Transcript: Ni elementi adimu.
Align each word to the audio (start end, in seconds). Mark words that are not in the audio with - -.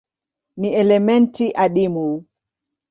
Ni 0.59 0.69
elementi 0.81 1.45
adimu. 1.63 2.05